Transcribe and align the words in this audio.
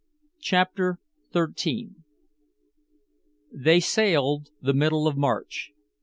CHAPTER 0.41 0.97
XIII 1.31 1.91
They 3.53 3.79
sailed 3.79 4.49
the 4.59 4.73
middle 4.73 5.05
of 5.07 5.15
March. 5.15 5.73